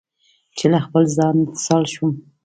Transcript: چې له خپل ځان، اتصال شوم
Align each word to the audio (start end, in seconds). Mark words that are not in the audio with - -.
چې 0.57 0.65
له 0.73 0.79
خپل 0.85 1.03
ځان، 1.15 1.35
اتصال 1.43 1.83
شوم 1.93 2.11